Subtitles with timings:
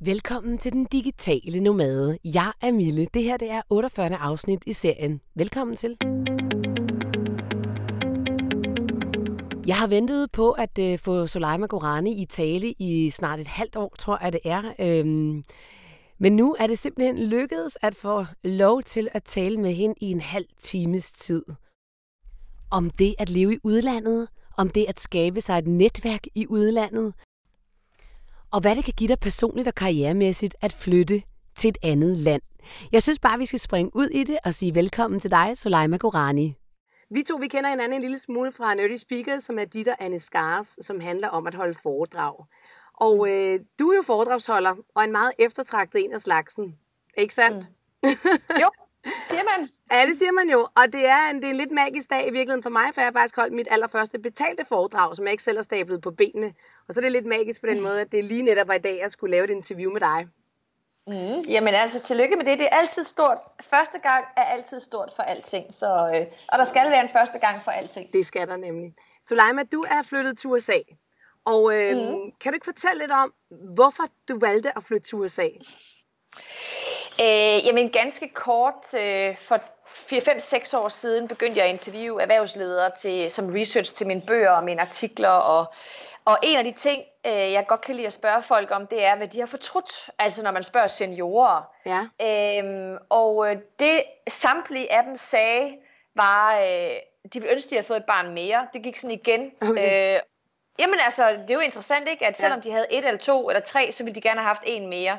[0.00, 2.18] Velkommen til den digitale nomade.
[2.24, 3.06] Jeg er Mille.
[3.14, 4.16] Det her det er 48.
[4.16, 5.20] afsnit i serien.
[5.34, 5.96] Velkommen til.
[9.66, 13.76] Jeg har ventet på at øh, få Soleima Gorani i tale i snart et halvt
[13.76, 14.62] år, tror jeg det er.
[14.78, 15.42] Øhm,
[16.18, 20.10] men nu er det simpelthen lykkedes at få lov til at tale med hende i
[20.10, 21.44] en halv times tid.
[22.70, 27.14] Om det at leve i udlandet, om det at skabe sig et netværk i udlandet,
[28.52, 31.22] og hvad det kan give dig personligt og karrieremæssigt at flytte
[31.56, 32.42] til et andet land.
[32.92, 35.96] Jeg synes bare, vi skal springe ud i det og sige velkommen til dig, Soleima
[35.96, 36.54] Gorani.
[37.10, 39.96] Vi to vi kender hinanden en lille smule fra Nerdy Speakers, som er dit og
[40.00, 42.44] Anne Skars, som handler om at holde foredrag.
[42.94, 46.76] Og øh, du er jo foredragsholder, og en meget eftertragtet en af slagsen.
[47.18, 47.68] Ikke sandt?
[48.02, 48.08] Mm.
[48.62, 48.70] jo,
[49.04, 49.68] siger man.
[49.92, 50.68] Ja, det siger man jo.
[50.74, 53.00] Og det er, en, det er en lidt magisk dag i virkeligheden for mig, for
[53.00, 56.10] jeg har faktisk holdt mit allerførste betalte foredrag, som jeg ikke selv har stablet på
[56.10, 56.54] benene.
[56.88, 58.78] Og så er det lidt magisk på den måde, at det lige netop var i
[58.78, 60.26] dag, at jeg skulle lave et interview med dig.
[61.08, 61.40] Mm.
[61.48, 62.58] Jamen altså, tillykke med det.
[62.58, 63.38] Det er altid stort.
[63.70, 65.74] Første gang er altid stort for alting.
[65.74, 68.12] Så, øh, og der skal være en første gang for alting.
[68.12, 68.94] Det skal der nemlig.
[69.22, 70.78] Suleima, du er flyttet til USA.
[71.44, 72.32] Og øh, mm.
[72.40, 73.32] kan du ikke fortælle lidt om,
[73.74, 75.48] hvorfor du valgte at flytte til USA?
[77.20, 83.30] Øh, jamen ganske kort, øh, for 4-5-6 år siden begyndte jeg at interviewe erhvervsledere til,
[83.30, 85.28] som research til mine bøger og mine artikler.
[85.28, 85.66] Og,
[86.24, 89.04] og en af de ting, øh, jeg godt kan lide at spørge folk om, det
[89.04, 90.10] er, hvad de har fortrudt.
[90.18, 91.62] Altså når man spørger seniorer.
[91.86, 92.00] Ja.
[92.26, 95.76] Øhm, og øh, det samtlige af dem sagde,
[96.14, 96.96] var, øh,
[97.32, 98.68] de ville ønske, de havde fået et barn mere.
[98.72, 99.50] Det gik sådan igen.
[99.60, 100.14] Okay.
[100.14, 100.20] Øh,
[100.78, 102.26] jamen altså, det er jo interessant, ikke?
[102.26, 102.68] At selvom ja.
[102.68, 105.18] de havde et eller to eller tre, så ville de gerne have haft en mere.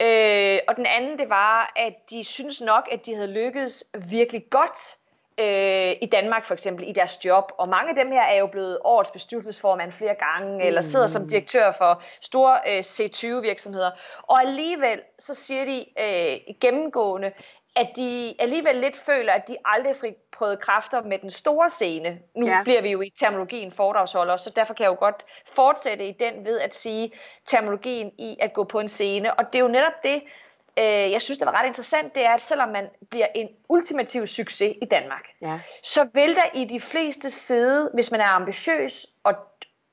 [0.00, 4.44] Øh, og den anden, det var, at de synes nok, at de havde lykkedes virkelig
[4.50, 4.96] godt
[5.38, 7.52] øh, i Danmark for eksempel, i deres job.
[7.58, 10.66] Og mange af dem her er jo blevet årets bestyrelsesformand flere gange, mm.
[10.66, 13.90] eller sidder som direktør for store øh, C20-virksomheder.
[14.22, 17.32] Og alligevel, så siger de øh, gennemgående,
[17.76, 22.18] at de alligevel lidt føler, at de aldrig fik prøvet kræfter med den store scene.
[22.36, 22.62] Nu ja.
[22.62, 26.44] bliver vi jo i terminologien foredragsholder, så derfor kan jeg jo godt fortsætte i den
[26.44, 27.12] ved at sige
[27.46, 29.34] terminologien i at gå på en scene.
[29.34, 30.22] Og det er jo netop det,
[30.78, 34.26] øh, jeg synes, det var ret interessant, det er, at selvom man bliver en ultimativ
[34.26, 35.60] succes i Danmark, ja.
[35.82, 39.34] så vil der i de fleste sidde, hvis man er ambitiøs og,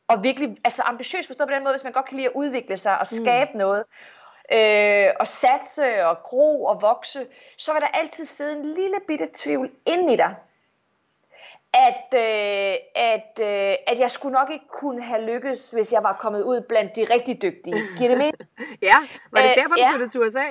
[0.07, 2.77] og virkelig, altså ambitiøs forstået på den måde, hvis man godt kan lide at udvikle
[2.77, 3.57] sig og skabe mm.
[3.57, 3.83] noget,
[4.51, 7.19] øh, og satse og gro og vokse,
[7.57, 10.35] så vil der altid sidde en lille bitte tvivl ind i dig,
[11.73, 16.17] at, øh, at, øh, at jeg skulle nok ikke kunne have lykkes, hvis jeg var
[16.19, 17.77] kommet ud blandt de rigtig dygtige.
[17.97, 18.35] Giver det mening?
[18.91, 18.95] ja,
[19.31, 19.89] var det derfor, du ja.
[19.91, 20.45] flyttede til USA?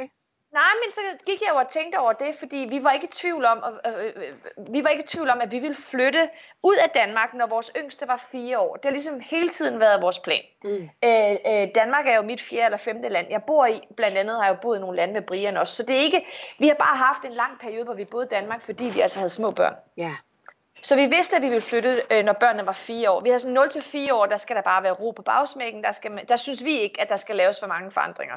[0.61, 3.11] Nej, men så gik jeg jo og tænkte over det, fordi vi var ikke i
[3.13, 6.29] tvivl om, øh, øh, vi var ikke i tvivl om, at vi ville flytte
[6.63, 8.77] ud af Danmark, når vores yngste var fire år.
[8.77, 10.43] Det har ligesom hele tiden været vores plan.
[10.65, 10.91] Mm.
[11.05, 13.27] Øh, øh, Danmark er jo mit fjerde eller femte land.
[13.31, 15.75] Jeg bor i, blandt andet har jeg jo boet i nogle lande med Brian også,
[15.75, 16.27] så det er ikke,
[16.59, 19.19] vi har bare haft en lang periode, hvor vi boede i Danmark, fordi vi altså
[19.19, 19.75] havde små børn.
[19.97, 20.13] Ja.
[20.87, 23.21] Så vi vidste, at vi ville flytte, øh, når børnene var fire år.
[23.21, 25.85] Vi har sådan 0-4 år, der skal der bare være ro på bagsmækken.
[25.85, 28.35] Der, skal, der synes vi ikke, at der skal laves for mange forandringer.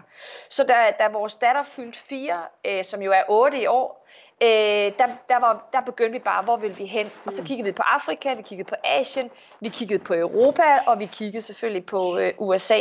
[0.49, 4.07] Så da, da vores datter fyldte 4, øh, som jo er 8 i år,
[4.41, 4.47] øh,
[4.99, 7.11] der, der, var, der begyndte vi bare, hvor vil vi hen?
[7.25, 7.47] Og så mm.
[7.47, 11.41] kiggede vi på Afrika, vi kiggede på Asien, vi kiggede på Europa, og vi kiggede
[11.41, 12.79] selvfølgelig på øh, USA.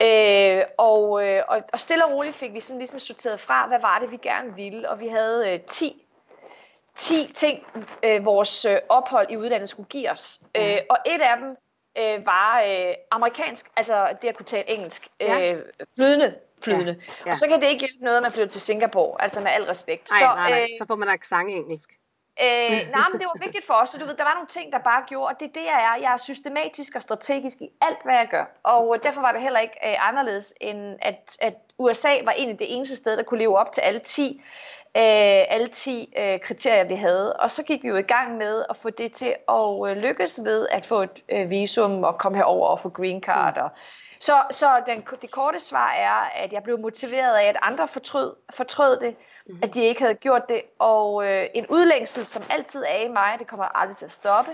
[0.00, 3.80] Øh, og, øh, og, og stille og roligt fik vi sådan ligesom sorteret fra, hvad
[3.80, 4.90] var det, vi gerne ville.
[4.90, 6.06] Og vi havde øh, 10
[7.00, 7.66] 10 ting,
[8.02, 10.40] øh, vores øh, ophold i udlandet skulle give os.
[10.54, 10.74] Ja.
[10.74, 11.56] Øh, og et af dem
[11.98, 15.54] øh, var øh, amerikansk, altså det at kunne tale engelsk, øh, ja.
[15.96, 16.34] flydende.
[16.64, 16.96] flydende.
[17.08, 17.12] Ja.
[17.26, 17.30] Ja.
[17.30, 19.64] Og så kan det ikke hjælpe noget, at man flytter til Singapore, altså med al
[19.64, 20.10] respekt.
[20.10, 20.62] Nej, så, nej, nej.
[20.62, 21.90] Øh, så får man accent engelsk.
[22.42, 24.72] Øh, nej, men det var vigtigt for os, så du ved, der var nogle ting,
[24.72, 26.02] der bare gjorde, og det er det, jeg er.
[26.02, 28.44] Jeg er systematisk og strategisk i alt, hvad jeg gør.
[28.62, 32.58] Og derfor var det heller ikke øh, anderledes, end at, at USA var en af
[32.58, 34.42] det eneste sted, der kunne leve op til alle 10
[34.96, 37.36] øh, alle 10 øh, kriterier, vi havde.
[37.36, 40.40] Og så gik vi jo i gang med at få det til at øh, lykkes
[40.44, 43.54] ved at få et øh, visum og komme herover og få green card.
[43.56, 43.62] Mm.
[43.62, 43.70] Og,
[44.20, 48.36] så så den, det korte svar er, at jeg blev motiveret af, at andre fortrød,
[48.50, 49.16] fortrød det,
[49.46, 49.58] mm.
[49.62, 50.62] at de ikke havde gjort det.
[50.78, 54.50] Og øh, en udlængsel, som altid er i mig, det kommer aldrig til at stoppe.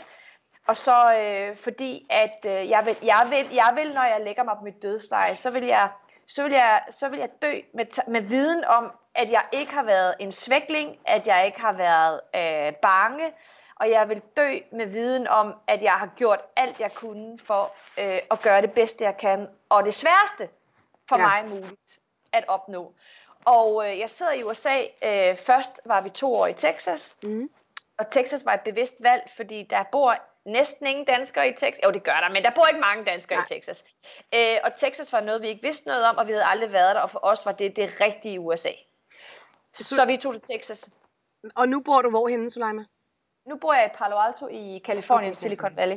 [0.66, 4.42] Og så øh, fordi, at øh, jeg, vil, jeg, vil, jeg vil, når jeg lægger
[4.42, 5.88] mig på mit dødsleje, så vil jeg,
[6.28, 9.82] så vil jeg, så vil jeg dø med, med viden om, at jeg ikke har
[9.82, 13.32] været en svækling, at jeg ikke har været øh, bange,
[13.76, 17.72] og jeg vil dø med viden om, at jeg har gjort alt, jeg kunne for
[17.98, 20.48] øh, at gøre det bedste, jeg kan, og det sværeste
[21.08, 21.26] for ja.
[21.26, 21.98] mig muligt
[22.32, 22.94] at opnå.
[23.44, 24.82] Og øh, jeg sidder i USA.
[25.02, 27.50] Øh, først var vi to år i Texas, mm.
[27.98, 31.84] og Texas var et bevidst valg, fordi der bor næsten ingen danskere i Texas.
[31.84, 33.44] Jo, det gør der, men der bor ikke mange danskere Nej.
[33.44, 33.84] i Texas.
[34.34, 36.94] Øh, og Texas var noget, vi ikke vidste noget om, og vi havde aldrig været
[36.94, 38.72] der, og for os var det det rigtige USA.
[39.72, 40.90] Så, så vi tog til Texas.
[41.54, 42.84] Og nu bor du hvorhenne, Suleima?
[43.48, 45.38] Nu bor jeg i Palo Alto i Kalifornien, okay.
[45.38, 45.96] Silicon Valley.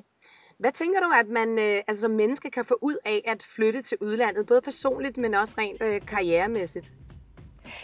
[0.59, 3.81] Hvad tænker du, at man øh, altså, som menneske kan få ud af at flytte
[3.81, 6.93] til udlandet, både personligt, men også rent øh, karrieremæssigt?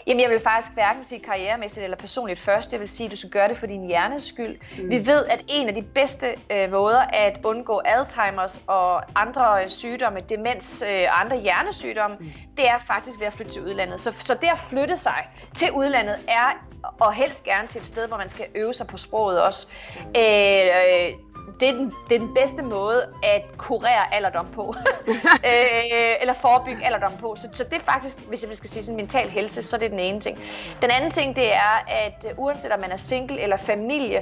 [0.07, 2.71] Jamen, jeg vil faktisk hverken sige karrieremæssigt eller personligt først.
[2.71, 4.57] Jeg vil sige, at du skal gøre det for din hjernes skyld.
[4.77, 4.89] Mm.
[4.89, 9.69] Vi ved, at en af de bedste øh, måder at undgå Alzheimer's og andre øh,
[9.69, 12.31] sygdomme, demens og øh, andre hjernesygdomme, mm.
[12.57, 13.99] det er faktisk ved at flytte til udlandet.
[13.99, 16.65] Så, så det at flytte sig til udlandet er,
[16.99, 19.67] og helst gerne til et sted, hvor man skal øve sig på sproget også.
[19.99, 20.21] Mm.
[20.21, 21.13] Øh, øh,
[21.59, 24.75] det, er den, det er den bedste måde at kurere alderdom på.
[25.49, 27.35] øh, eller forebygge alderdom på.
[27.35, 29.91] Så, så det er faktisk, hvis jeg skal sige sådan mental helse, så er det
[29.91, 30.39] den ene ting.
[30.81, 34.21] Den anden ting, det er, at uh, uanset om man er single eller familie,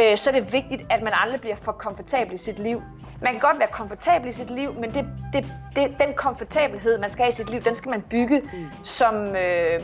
[0.00, 2.82] øh, så er det vigtigt, at man aldrig bliver for komfortabel i sit liv.
[3.22, 5.46] Man kan godt være komfortabel i sit liv, men det, det,
[5.76, 8.68] det, den komfortabelhed, man skal have i sit liv, den skal man bygge mm.
[8.84, 9.36] som...
[9.36, 9.82] Øh,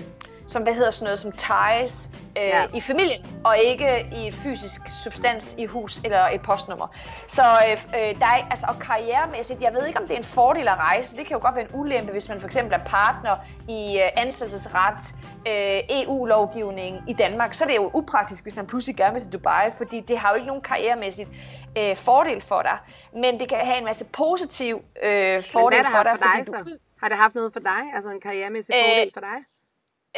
[0.49, 2.67] som hvad hedder sådan noget som ties øh, ja.
[2.75, 6.97] i familien, og ikke i et fysisk substans i hus eller et postnummer.
[7.29, 10.25] Så øh, øh, der er, altså, og karrieremæssigt, jeg ved ikke om det er en
[10.25, 12.85] fordel at rejse, det kan jo godt være en ulempe, hvis man for eksempel er
[12.85, 13.37] partner
[13.69, 15.15] i øh, ansættelsesret,
[15.49, 19.33] øh, EU-lovgivning i Danmark, så er det jo upraktisk, hvis man pludselig gerne vil til
[19.33, 21.31] Dubai, fordi det har jo ikke nogen karrieremæssigt
[21.79, 22.79] øh, fordel for dig,
[23.13, 26.13] men det kan have en masse positiv øh, fordel for dig.
[26.13, 26.57] For dig så?
[26.67, 26.71] Du...
[27.01, 29.58] Har det haft noget for dig, altså en karrieremæssig øh, fordel for dig?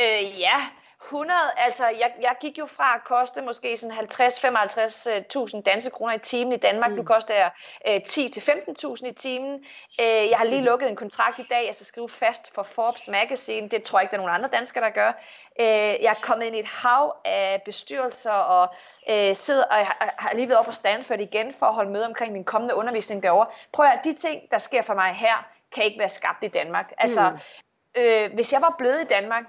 [0.00, 0.56] Øh, ja,
[1.04, 6.18] 100, altså jeg, jeg gik jo fra at koste måske sådan 50-55.000 danske kroner i
[6.18, 6.90] timen i Danmark.
[6.90, 6.96] Mm.
[6.96, 7.50] Nu koster jeg
[7.86, 9.64] øh, 10-15.000 i timen.
[10.00, 10.66] Øh, jeg har lige mm.
[10.66, 13.68] lukket en kontrakt i dag, jeg skal skrive fast for Forbes Magazine.
[13.68, 15.12] Det tror jeg ikke, der er nogen andre danskere, der gør.
[15.60, 15.66] Øh,
[16.04, 18.74] jeg er kommet ind i et hav af bestyrelser og
[19.08, 21.90] øh, sidder og jeg har, har lige været op på Stanford igen for at holde
[21.90, 23.46] møde omkring min kommende undervisning derovre.
[23.72, 26.92] Prøv at de ting, der sker for mig her, kan ikke være skabt i Danmark.
[26.98, 28.00] Altså, mm.
[28.00, 29.44] øh, hvis jeg var blevet i Danmark,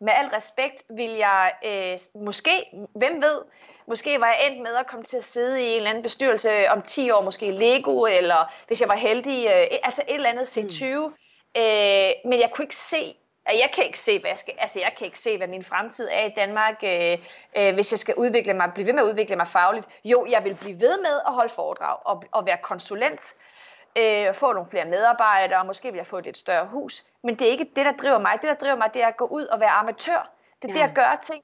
[0.00, 3.42] med al respekt vil jeg øh, måske, hvem ved,
[3.86, 6.70] måske var jeg endt med at komme til at sidde i en eller anden bestyrelse
[6.70, 10.58] om 10 år, måske Lego, eller hvis jeg var heldig, øh, altså et eller andet
[10.58, 10.98] C20.
[10.98, 11.14] Mm.
[11.56, 13.14] Øh, men jeg kunne ikke se,
[13.46, 16.08] jeg kan ikke se, hvad jeg skal, altså jeg kan ikke se, hvad min fremtid
[16.12, 17.18] er i Danmark, øh,
[17.56, 19.86] øh, hvis jeg skal udvikle mig, blive ved med at udvikle mig fagligt.
[20.04, 23.57] Jo, jeg vil blive ved med at holde foredrag og, og være konsulent, øh,
[24.34, 27.04] få nogle flere medarbejdere, og måske vil jeg få et lidt større hus.
[27.24, 28.38] Men det er ikke det, der driver mig.
[28.42, 30.30] Det, der driver mig, det er at gå ud og være amatør.
[30.62, 30.80] Det er ja.
[30.80, 31.42] det at gøre ting.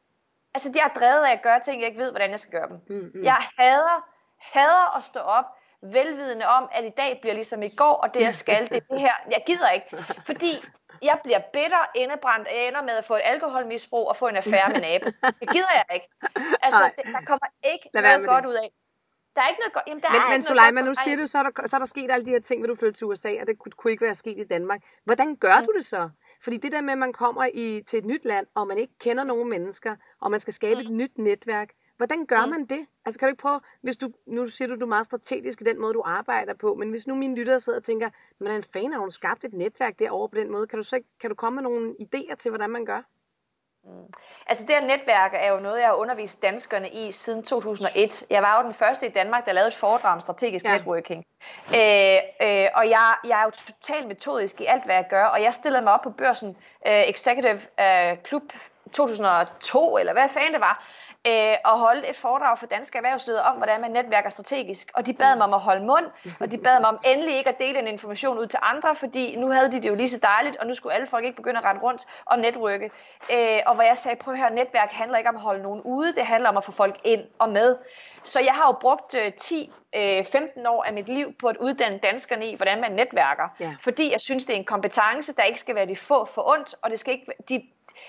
[0.55, 2.69] Altså, det er drevet af at gøre ting, jeg ikke ved, hvordan jeg skal gøre
[2.69, 2.81] dem.
[2.89, 3.25] Mm, mm.
[3.25, 4.09] Jeg hader,
[4.39, 5.45] hader at stå op,
[5.83, 8.81] velvidende om, at i dag bliver ligesom i går, og det jeg skal, det er
[8.91, 9.15] det her.
[9.31, 10.65] Jeg gider ikke, fordi
[11.03, 14.69] jeg bliver bitter, indebrændt, og ender med at få et alkoholmisbrug og få en affære
[14.69, 15.07] med nabo.
[15.41, 16.09] Det gider jeg ikke.
[16.63, 18.49] Altså, det, der kommer ikke Lad noget godt det.
[18.51, 18.71] ud af.
[19.35, 19.85] Der er ikke noget godt.
[19.87, 21.87] Jamen, der men, er men Suleima, nu siger du, så er, der, så er der
[21.87, 24.05] sket alle de her ting, hvor du flytter til USA, og det kunne, kunne ikke
[24.05, 24.81] være sket i Danmark.
[25.05, 25.67] Hvordan gør mm.
[25.67, 26.11] du det så?
[26.43, 28.93] Fordi det der med, at man kommer i, til et nyt land, og man ikke
[29.01, 30.87] kender nogen mennesker, og man skal skabe mm.
[30.87, 32.51] et nyt netværk, hvordan gør mm.
[32.51, 32.87] man det?
[33.05, 35.65] Altså kan du ikke prøve, hvis du, nu siger du, du er meget strategisk i
[35.65, 38.11] den måde, du arbejder på, men hvis nu mine lyttere sidder og tænker,
[38.41, 40.83] men er en fan, har hun skabt et netværk derovre på den måde, kan du
[40.83, 43.03] så kan du komme med nogle idéer til, hvordan man gør?
[43.87, 44.13] Mm.
[44.47, 48.25] Altså det her netværk er jo noget, jeg har undervist danskerne i siden 2001.
[48.31, 50.77] Jeg var jo den første i Danmark, der lavede et foredrag om strategisk ja.
[50.77, 51.25] networking.
[51.69, 55.43] Øh, øh, og jeg, jeg er jo totalt metodisk i alt, hvad jeg gør, og
[55.43, 58.43] jeg stillede mig op på børsen øh, Executive øh, Club
[58.93, 60.85] 2002, eller hvad fanden det var,
[61.27, 64.91] øh, og holde et foredrag for danske erhvervsledere om, hvordan man netværker strategisk.
[64.95, 66.07] Og de bad mig om at holde mund,
[66.41, 69.37] og de bad mig om endelig ikke at dele den information ud til andre, fordi
[69.37, 71.59] nu havde de det jo lige så dejligt, og nu skulle alle folk ikke begynde
[71.59, 72.91] at rette rundt og netværke.
[73.33, 75.81] Øh, og hvor jeg sagde, prøv at høre, netværk handler ikke om at holde nogen
[75.85, 77.77] ude, det handler om at få folk ind og med.
[78.23, 79.73] Så jeg har jo brugt øh, 10
[80.31, 83.49] 15 år af mit liv på at uddanne danskerne i, hvordan man netværker.
[83.61, 83.77] Ja.
[83.81, 86.75] Fordi jeg synes, det er en kompetence, der ikke skal være de få for ondt,
[86.83, 87.63] og det skal ikke, de,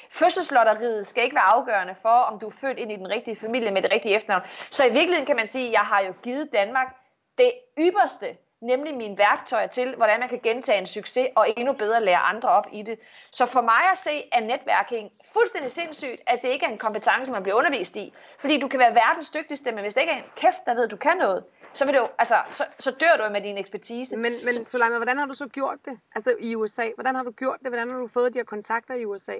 [0.09, 3.71] Fødselslotteriet skal ikke være afgørende for, om du er født ind i den rigtige familie
[3.71, 4.43] med det rigtige efternavn.
[4.71, 6.95] Så i virkeligheden kan man sige, at jeg har jo givet Danmark
[7.37, 12.03] det ypperste, nemlig mine værktøjer til, hvordan man kan gentage en succes og endnu bedre
[12.03, 12.99] lære andre op i det.
[13.31, 17.31] Så for mig at se er netværking fuldstændig sindssygt, at det ikke er en kompetence,
[17.31, 18.13] man bliver undervist i.
[18.39, 20.83] Fordi du kan være verdens dygtigste, men hvis det ikke er en kæft, der ved,
[20.83, 21.43] at du kan noget,
[21.73, 24.17] så, vil du, altså, så, så dør du med din ekspertise.
[24.17, 25.99] Men, men Solana, hvordan har du så gjort det?
[26.15, 27.67] Altså i USA, hvordan har du gjort det?
[27.67, 29.35] Hvordan har du fået de her kontakter i USA?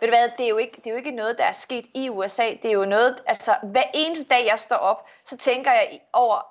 [0.00, 1.86] Ved du hvad, det er, jo ikke, det er jo ikke noget, der er sket
[1.94, 2.44] i USA.
[2.62, 6.46] Det er jo noget, altså hver eneste dag, jeg står op, så tænker jeg over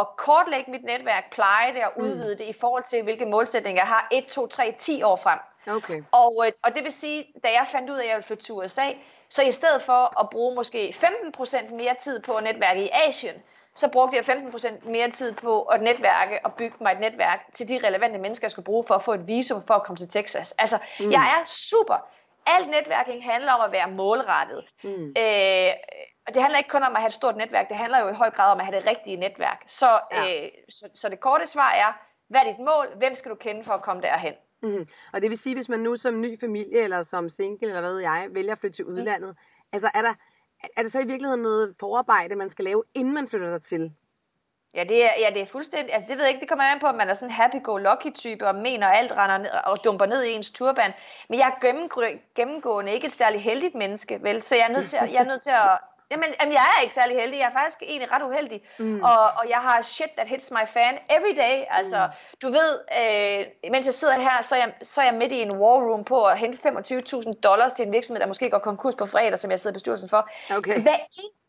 [0.00, 2.02] at kortlægge mit netværk, pleje det og mm.
[2.04, 2.38] udvide mm.
[2.38, 5.38] det i forhold til, hvilke målsætninger jeg har 1, 2, 3, 10 år frem.
[5.66, 6.02] Okay.
[6.12, 8.44] Og, øh, og det vil sige, da jeg fandt ud af, at jeg ville flytte
[8.44, 8.86] til USA,
[9.28, 13.34] så i stedet for at bruge måske 15% mere tid på netværket i Asien,
[13.74, 17.68] så brugte jeg 15% mere tid på at netværke og bygge mig et netværk til
[17.68, 20.08] de relevante mennesker, jeg skulle bruge for at få et visum for at komme til
[20.08, 20.52] Texas.
[20.52, 21.10] Altså, mm.
[21.10, 22.08] jeg er super.
[22.46, 24.64] Alt netværking handler om at være målrettet.
[24.84, 25.06] Mm.
[25.22, 25.72] Øh,
[26.26, 28.12] og det handler ikke kun om at have et stort netværk, det handler jo i
[28.12, 29.62] høj grad om at have det rigtige netværk.
[29.66, 30.44] Så, ja.
[30.44, 31.92] øh, så, så det korte svar er,
[32.28, 32.98] hvad er dit mål?
[32.98, 34.34] Hvem skal du kende for at komme derhen?
[34.62, 34.86] Mm.
[35.12, 37.92] Og det vil sige, hvis man nu som ny familie, eller som single, eller hvad
[37.92, 39.66] ved jeg, vælger at flytte til udlandet, mm.
[39.72, 40.14] altså er der,
[40.76, 43.92] er det så i virkeligheden noget forarbejde, man skal lave, inden man flytter der til?
[44.74, 46.80] Ja, det er, ja, det er fuldstændig, altså det ved jeg ikke, det kommer an
[46.80, 50.06] på, at man er sådan en happy-go-lucky-type, og mener, at alt render ned, og dumper
[50.06, 50.92] ned i ens turban.
[51.28, 51.60] Men jeg er
[52.34, 54.42] gennemgående ikke et særligt heldigt menneske, vel?
[54.42, 55.78] Så jeg er nødt til, at, jeg er nødt til at,
[56.12, 57.38] Jamen, jamen, jeg er ikke særlig heldig.
[57.38, 58.62] Jeg er faktisk egentlig ret uheldig.
[58.78, 59.02] Mm.
[59.02, 61.64] Og, og jeg har shit that hits my fan every day.
[61.70, 62.38] Altså, mm.
[62.42, 65.40] du ved, øh, mens jeg sidder her, så er, jeg, så er jeg midt i
[65.42, 68.94] en war room på at hente 25.000 dollars til en virksomhed, der måske går konkurs
[68.94, 70.28] på fredag, som jeg sidder i bestyrelsen for.
[70.50, 70.82] Okay.
[70.82, 70.98] Hver,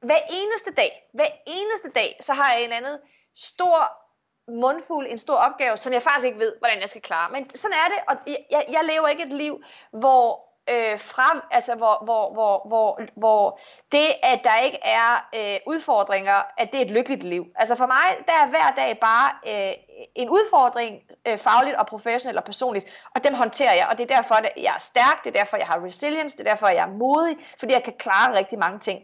[0.02, 2.98] hver eneste dag, hver eneste dag, så har jeg en anden
[3.36, 4.04] stor
[4.52, 7.32] mundfuld, en stor opgave, som jeg faktisk ikke ved, hvordan jeg skal klare.
[7.32, 8.16] Men sådan er det, og
[8.52, 13.60] jeg, jeg lever ikke et liv, hvor øh, frem, altså hvor, hvor, hvor, hvor, hvor
[13.92, 17.46] det, at der ikke er øh, udfordringer, at det er et lykkeligt liv.
[17.56, 19.74] Altså for mig, der er hver dag bare øh,
[20.16, 24.16] en udfordring, øh, fagligt og professionelt og personligt, og dem håndterer jeg, og det er
[24.16, 26.84] derfor, at jeg er stærk, det er derfor, jeg har resilience, det er derfor, jeg
[26.88, 29.00] er modig, fordi jeg kan klare rigtig mange ting.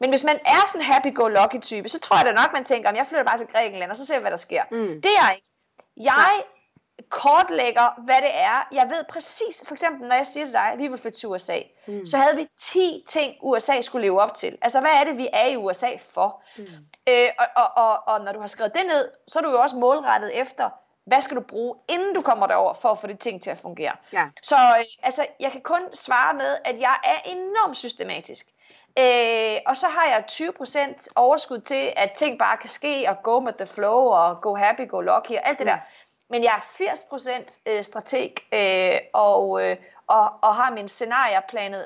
[0.00, 2.90] Men hvis man er sådan en happy-go-lucky type, så tror jeg da nok, man tænker,
[2.90, 4.62] om jeg flytter bare til Grækenland, og så ser vi, hvad der sker.
[4.70, 5.02] Mm.
[5.02, 5.46] Det er jeg ikke.
[5.96, 6.42] Jeg
[7.08, 8.68] kortlægger, hvad det er.
[8.72, 11.28] Jeg ved præcis, for eksempel når jeg siger til dig, at vi vil flytte til
[11.28, 12.06] USA, mm.
[12.06, 14.58] så havde vi 10 ting, USA skulle leve op til.
[14.62, 16.42] Altså, hvad er det, vi er i USA for?
[16.56, 16.64] Mm.
[17.08, 19.60] Øh, og, og, og, og når du har skrevet det ned, så er du jo
[19.60, 20.70] også målrettet efter,
[21.04, 23.58] hvad skal du bruge, inden du kommer derover for at få de ting til at
[23.58, 23.96] fungere.
[24.12, 24.26] Ja.
[24.42, 28.46] Så øh, altså, jeg kan kun svare med, at jeg er enormt systematisk.
[28.98, 33.44] Øh, og så har jeg 20% overskud til, at ting bare kan ske, og go
[33.44, 35.70] with the flow, og go happy, go lucky, og alt det mm.
[35.70, 35.78] der.
[36.32, 36.94] Men jeg er
[37.46, 41.84] 80% øh, strateg, øh, og, øh, og, og har min scenarier planet,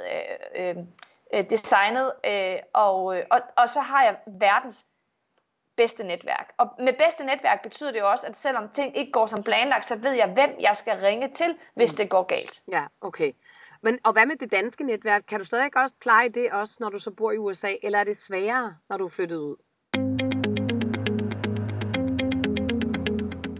[0.56, 0.76] øh,
[1.32, 4.86] øh, designet, øh, og, og, og så har jeg verdens
[5.76, 6.52] bedste netværk.
[6.58, 9.86] Og med bedste netværk betyder det jo også, at selvom ting ikke går som planlagt,
[9.86, 11.96] så ved jeg, hvem jeg skal ringe til, hvis mm.
[11.96, 12.62] det går galt.
[12.72, 13.32] Ja, okay.
[13.82, 15.22] Men, og hvad med det danske netværk?
[15.28, 18.04] Kan du stadig også pleje det også, når du så bor i USA, eller er
[18.04, 19.56] det sværere, når du er flyttet ud?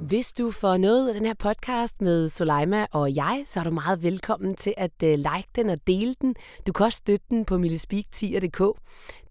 [0.09, 3.71] Hvis du får noget af den her podcast med Soleima og jeg, så er du
[3.71, 6.35] meget velkommen til at øh, like den og dele den.
[6.67, 8.59] Du kan også støtte den på millespeak10.dk.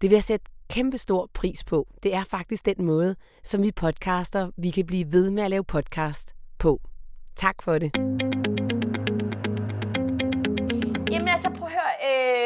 [0.00, 1.88] Det vil jeg sætte kæmpe stor pris på.
[2.02, 5.64] Det er faktisk den måde, som vi podcaster, vi kan blive ved med at lave
[5.64, 6.80] podcast på.
[7.36, 7.90] Tak for det.
[11.10, 12.45] Jamen altså, prøv at høre, øh,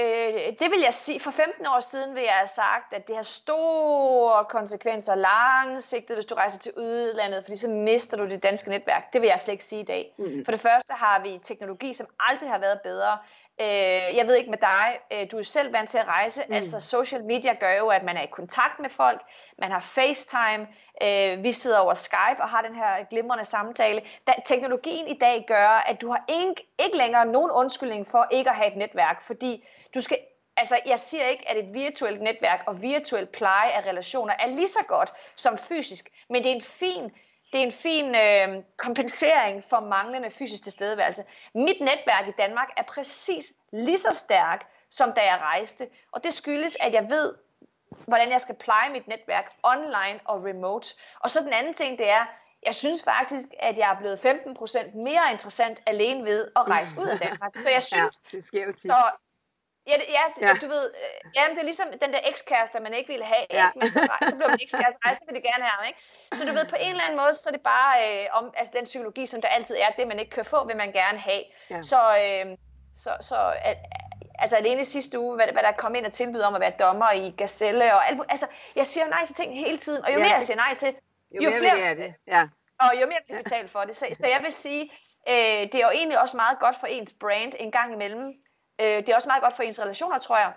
[0.59, 3.23] det vil jeg sige, for 15 år siden vil jeg have sagt, at det har
[3.23, 9.13] store konsekvenser langsigtet, hvis du rejser til udlandet, fordi så mister du det danske netværk.
[9.13, 10.15] Det vil jeg slet ikke sige i dag.
[10.19, 10.45] Mm.
[10.45, 13.19] For det første har vi teknologi, som aldrig har været bedre.
[13.61, 16.55] Øh, jeg ved ikke med dig, øh, du er selv vant til at rejse, mm.
[16.55, 19.21] altså social media gør jo, at man er i kontakt med folk,
[19.59, 20.67] man har FaceTime,
[21.03, 24.03] øh, vi sidder over Skype og har den her glimrende samtale.
[24.27, 28.51] Da, teknologien i dag gør, at du har ikke, ikke længere nogen undskyldning for ikke
[28.51, 29.65] at have et netværk, fordi
[29.95, 30.19] du skal
[30.57, 34.69] Altså, jeg siger ikke, at et virtuelt netværk og virtuel pleje af relationer er lige
[34.69, 37.13] så godt som fysisk, men det er en fin
[37.53, 41.25] det er en fin øh, kompensering for manglende fysisk tilstedeværelse.
[41.55, 45.89] Mit netværk i Danmark er præcis lige så stærk, som da jeg rejste.
[46.13, 47.35] Og det skyldes, at jeg ved,
[48.07, 50.89] hvordan jeg skal pleje mit netværk online og remote.
[51.21, 52.27] Og så den anden ting, det er,
[52.63, 57.07] jeg synes faktisk, at jeg er blevet 15% mere interessant alene ved at rejse ud
[57.07, 57.57] af Danmark.
[57.65, 58.81] Så jeg synes, ja, det sker jo tit.
[58.81, 59.11] Så,
[59.91, 62.95] Ja, det, ja, ja, du ved, øh, jamen, det er ligesom den der ekskæreste, man
[62.95, 63.67] ikke ville have, ja.
[63.67, 63.79] ikke?
[63.79, 66.01] Men så, så blev man ekskæreste, ej, så vil det gerne have ikke?
[66.33, 68.73] Så du ved, på en eller anden måde, så er det bare øh, om, altså
[68.77, 71.43] den psykologi, som der altid er, det man ikke kan få, vil man gerne have.
[71.71, 71.83] Ja.
[71.83, 72.47] Så, øh,
[72.95, 73.39] så, så
[73.71, 73.79] at,
[74.39, 77.11] altså alene sidste uge, hvad, hvad der kom ind og tilbyde om at være dommer
[77.11, 80.25] i Gazelle, og alt, altså, jeg siger nej til ting hele tiden, og jo ja,
[80.25, 80.89] mere jeg siger nej til,
[81.35, 82.15] jo, jo mere flere, er det.
[82.27, 82.49] Ja.
[82.81, 83.97] og jo mere bliver betalt for det.
[83.97, 84.93] Så, så jeg vil sige,
[85.29, 88.35] øh, det er jo egentlig også meget godt for ens brand en gang imellem,
[88.81, 90.53] Øh, det er også meget godt for ens relationer, tror jeg.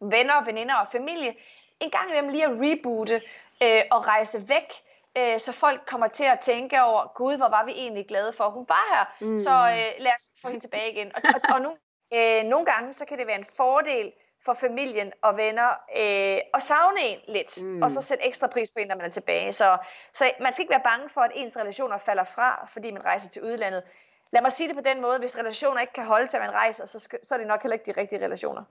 [0.00, 1.34] Venner, veninder og familie.
[1.80, 3.22] En gang imellem lige at reboote
[3.62, 4.72] øh, og rejse væk,
[5.18, 8.44] øh, så folk kommer til at tænke over, gud, hvor var vi egentlig glade for,
[8.44, 9.26] at hun var her.
[9.26, 9.38] Mm.
[9.38, 11.12] Så øh, lad os få hende tilbage igen.
[11.14, 11.76] Og, og, og nu,
[12.14, 14.12] øh, nogle gange, så kan det være en fordel
[14.44, 17.82] for familien og venner øh, at savne en lidt, mm.
[17.82, 19.52] og så sætte ekstra pris på en, når man er tilbage.
[19.52, 19.78] Så,
[20.12, 23.30] så man skal ikke være bange for, at ens relationer falder fra, fordi man rejser
[23.30, 23.82] til udlandet.
[24.32, 26.50] Lad mig sige det på den måde, hvis relationer ikke kan holde til, at man
[26.50, 28.64] rejser, så, skal, så er det nok heller ikke de rigtige relationer.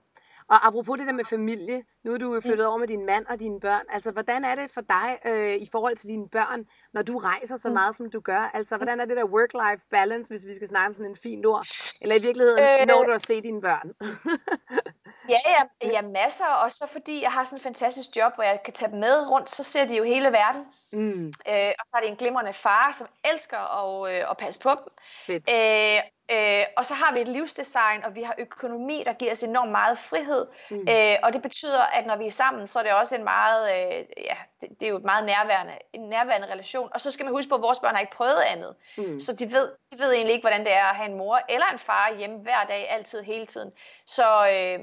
[0.48, 3.40] Og apropos det der med familie, nu er du flyttet over med din mand og
[3.40, 3.82] dine børn.
[3.88, 7.56] Altså, hvordan er det for dig øh, i forhold til dine børn, når du rejser
[7.56, 7.74] så mm.
[7.74, 8.50] meget, som du gør?
[8.54, 11.44] Altså, hvordan er det der work-life balance, hvis vi skal snakke om sådan en fin
[11.44, 11.66] ord?
[12.02, 13.92] Eller i virkeligheden, øh, når du at se dine børn?
[15.28, 16.46] ja, ja, ja, masser.
[16.46, 19.30] Og så fordi jeg har sådan en fantastisk job, hvor jeg kan tage dem med
[19.30, 20.66] rundt, så ser de jo hele verden.
[20.92, 21.26] Mm.
[21.26, 24.70] Øh, og så er det en glimrende far, som elsker at, øh, at passe på
[24.70, 24.92] dem.
[25.26, 25.50] Fedt.
[25.50, 26.02] Øh,
[26.32, 29.70] Øh, og så har vi et livsdesign, og vi har økonomi, der giver os enormt
[29.70, 30.46] meget frihed.
[30.70, 30.88] Mm.
[30.88, 33.62] Øh, og det betyder, at når vi er sammen, så er det også en meget,
[33.74, 36.88] øh, ja, det, det er jo et meget nærværende, en nærværende relation.
[36.94, 38.74] Og så skal man huske på, at vores børn har ikke prøvet andet.
[38.98, 39.20] Mm.
[39.20, 41.66] Så de ved, de ved egentlig ikke, hvordan det er at have en mor eller
[41.72, 43.72] en far hjemme hver dag, altid, hele tiden.
[44.06, 44.78] Så øh,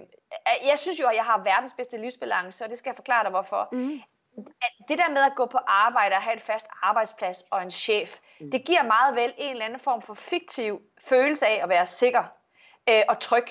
[0.70, 3.29] jeg synes jo, at jeg har verdens bedste livsbalance, og det skal jeg forklare dig,
[3.29, 3.70] hvorfor.
[3.72, 4.01] Mm
[4.89, 8.19] det der med at gå på arbejde og have et fast arbejdsplads og en chef,
[8.39, 8.51] mm.
[8.51, 12.24] det giver meget vel en eller anden form for fiktiv følelse af at være sikker
[12.89, 13.46] øh, og tryg.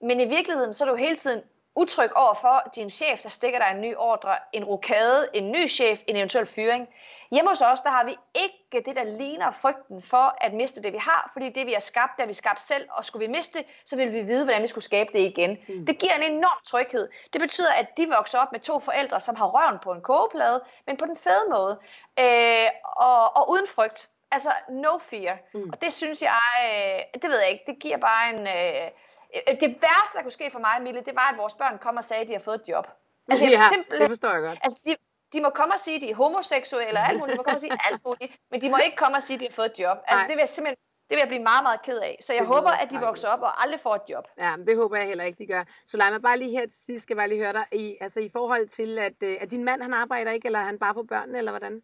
[0.00, 1.42] Men i virkeligheden, så er du hele tiden
[1.76, 5.68] utryg over for din chef, der stikker dig en ny ordre, en rokade, en ny
[5.68, 6.88] chef, en eventuel fyring.
[7.30, 10.92] Hjemme hos os, der har vi ikke det, der ligner frygten for at miste det,
[10.92, 13.32] vi har, fordi det, vi har skabt, det har vi skabt selv, og skulle vi
[13.32, 15.58] miste det, så vil vi vide, hvordan vi skulle skabe det igen.
[15.68, 15.86] Mm.
[15.86, 17.08] Det giver en enorm tryghed.
[17.32, 20.64] Det betyder, at de vokser op med to forældre, som har røven på en kogeplade,
[20.86, 21.78] men på den fede måde,
[22.18, 24.08] øh, og, og uden frygt.
[24.30, 25.38] Altså, no fear.
[25.54, 25.70] Mm.
[25.72, 28.46] Og det synes jeg, øh, det ved jeg ikke, det giver bare en...
[28.46, 28.90] Øh
[29.60, 32.04] det værste, der kunne ske for mig, Mille, det var, at vores børn kom og
[32.04, 32.86] sagde, at de har fået et job.
[33.30, 34.58] Altså, ja, simpelthen, det forstår jeg godt.
[34.62, 34.96] Altså, de,
[35.32, 37.32] de må komme og sige, at de er homoseksuelle eller alt muligt.
[37.32, 39.40] De må komme og sige alt muligt, men de må ikke komme og sige, at
[39.40, 39.98] de har fået et job.
[40.06, 42.18] Altså, det vil jeg simpelthen det vil jeg blive meget, meget ked af.
[42.20, 44.24] Så jeg det håber, at de vokser op og aldrig får et job.
[44.38, 45.64] Ja, det håber jeg heller ikke, de gør.
[45.86, 47.96] Så lad mig bare lige her til sidst, skal jeg bare lige høre dig, i,
[48.00, 50.78] altså i forhold til, at, øh, at din mand, han arbejder ikke, eller er han
[50.78, 51.82] bare på børnene, eller hvordan?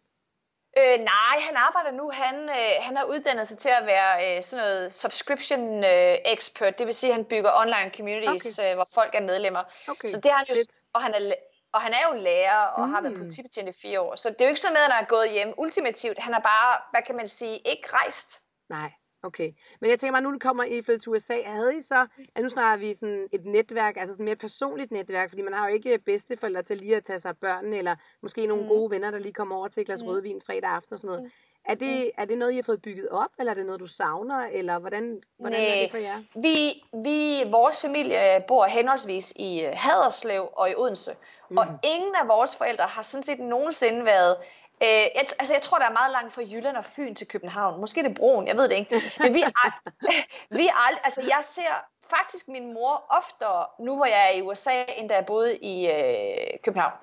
[0.77, 2.11] Øh, nej, han arbejder nu.
[2.13, 6.79] Han, øh, han har uddannet sig til at være øh, sådan noget subscription øh, expert.
[6.79, 8.71] Det vil sige, at han bygger online communities, okay.
[8.71, 9.63] øh, hvor folk er medlemmer.
[9.87, 10.07] Okay.
[10.07, 10.55] Så det har han jo,
[10.93, 11.33] og han er
[11.73, 12.93] og han er jo lærer og mm.
[12.93, 13.19] har været mm.
[13.19, 14.15] politibetjent i fire år.
[14.15, 16.19] Så det er jo ikke sådan med, at han er gået hjem ultimativt.
[16.19, 18.41] Han har bare, hvad kan man sige, ikke rejst.
[18.69, 18.91] Nej,
[19.23, 19.51] okay.
[19.81, 22.43] Men jeg tænker mig, nu du kommer i flyttet til USA, havde I så, at
[22.43, 25.69] nu snakker vi sådan et netværk, altså sådan et mere personligt netværk, fordi man har
[25.69, 28.69] jo ikke bedsteforældre til lige at tage sig af børnene, eller måske nogle mm.
[28.69, 30.07] gode venner, der lige kommer over til et glas mm.
[30.07, 31.23] rødvin fredag aften og sådan noget.
[31.23, 31.31] Mm.
[31.65, 32.21] Er det, mm.
[32.21, 34.79] er det noget, I har fået bygget op, eller er det noget, du savner, eller
[34.79, 36.23] hvordan, hvordan er det for jer?
[36.35, 41.15] Vi, vi, vores familie bor henholdsvis i øh, Haderslev og i Odense,
[41.49, 41.57] mm.
[41.57, 44.35] og ingen af vores forældre har sådan set nogensinde været
[44.83, 47.79] Øh, jeg, altså jeg tror, der er meget langt fra Jylland og Fyn til København.
[47.81, 49.01] Måske det er broen, jeg ved det ikke.
[49.19, 49.81] Men vi er,
[50.57, 51.73] vi er ald- altså jeg ser
[52.09, 55.87] faktisk min mor oftere, nu hvor jeg er i USA, end da jeg boede i
[55.87, 56.93] øh, København.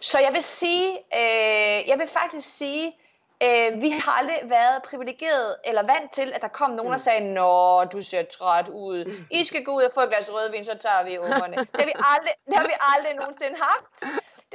[0.00, 2.94] Så jeg vil sige, øh, jeg vil faktisk sige,
[3.42, 7.08] Øh, vi har aldrig været privilegeret eller vant til, at der kom nogen, der mm.
[7.08, 9.04] sagde, Nå, du ser træt ud.
[9.04, 9.26] Mm.
[9.30, 11.56] I skal gå ud og få et glas rødvin, så tager vi ungerne.
[11.56, 14.04] Det har vi aldrig, det har vi aldrig nogensinde haft.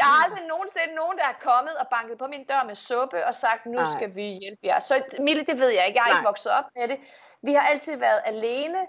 [0.02, 3.26] Der er aldrig nogensinde nogen, der er kommet og banket på min dør med suppe
[3.26, 4.80] og sagt, nu skal vi hjælpe jer.
[4.80, 5.98] Så Mille, det ved jeg ikke.
[5.98, 6.20] Jeg har Nej.
[6.20, 6.98] ikke vokset op med det.
[7.42, 8.80] Vi har altid været alene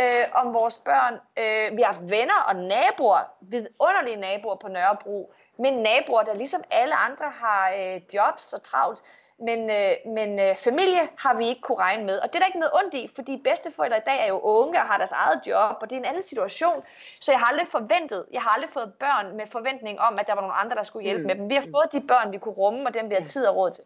[0.00, 1.14] øh, om vores børn.
[1.14, 6.62] Øh, vi har haft venner og naboer, vidunderlige naboer på Nørrebro, men naboer, der ligesom
[6.70, 9.02] alle andre har øh, jobs og travlt
[9.48, 12.18] men, øh, men øh, familie har vi ikke kunne regne med.
[12.18, 14.80] Og det er der ikke noget ondt i, fordi bedsteforældre i dag er jo unge
[14.80, 16.84] og har deres eget job, og det er en anden situation.
[17.20, 20.34] Så jeg har aldrig forventet, jeg har aldrig fået børn med forventning om, at der
[20.34, 21.26] var nogle andre, der skulle hjælpe mm.
[21.26, 21.48] med dem.
[21.48, 23.70] Vi har fået de børn, vi kunne rumme, og dem vi har tid og råd
[23.70, 23.84] til.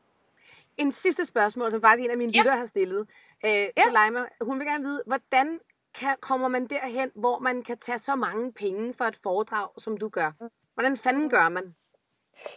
[0.77, 2.41] En sidste spørgsmål, som faktisk en af mine ja.
[2.41, 3.09] lytter har stillet.
[3.45, 3.69] Øh, ja.
[3.91, 5.61] Leima, hun vil gerne vide, hvordan
[6.01, 9.97] kan, kommer man derhen, hvor man kan tage så mange penge for et foredrag, som
[9.97, 10.33] du gør?
[10.75, 11.75] Hvordan fanden gør man?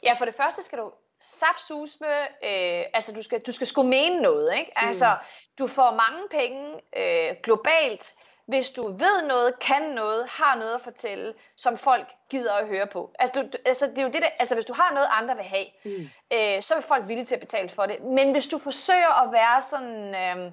[0.03, 4.21] Ja, for det første skal du saftsusme, øh, altså du skal, du skal sgu mene
[4.21, 4.71] noget, ikke?
[4.81, 4.87] Mm.
[4.87, 5.15] Altså,
[5.57, 8.15] du får mange penge øh, globalt,
[8.47, 12.87] hvis du ved noget, kan noget, har noget at fortælle, som folk gider at høre
[12.87, 13.11] på.
[13.19, 15.45] Altså, du, altså, det er jo det der, altså hvis du har noget, andre vil
[15.45, 16.09] have, mm.
[16.33, 18.03] øh, så er folk villige til at betale for det.
[18.03, 20.15] Men hvis du forsøger at være sådan...
[20.15, 20.45] Øh,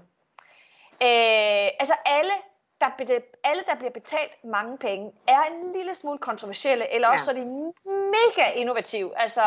[1.02, 2.32] øh, altså alle
[2.80, 7.24] der, alle, der bliver betalt mange penge, er en lille smule kontroversielle, eller også ja.
[7.24, 9.18] så er de mega innovative.
[9.18, 9.42] Altså,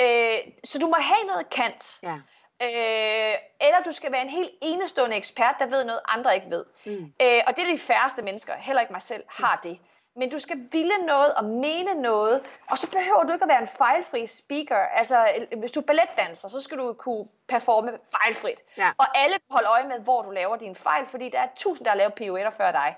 [0.00, 2.00] øh, så du må have noget kant.
[2.02, 2.14] Ja.
[2.62, 6.64] Øh, eller du skal være en helt enestående ekspert, der ved noget, andre ikke ved.
[6.86, 7.12] Mm.
[7.22, 9.78] Øh, og det er de færreste mennesker, heller ikke mig selv, har det
[10.20, 13.62] men du skal ville noget og mene noget, og så behøver du ikke at være
[13.62, 14.76] en fejlfri speaker.
[14.76, 18.60] Altså, hvis du er balletdanser, så skal du kunne performe fejlfrit.
[18.78, 18.90] Ja.
[18.98, 21.90] Og alle holder øje med, hvor du laver dine fejl, fordi der er tusind, der
[21.90, 22.96] har lavet pirouetter før dig.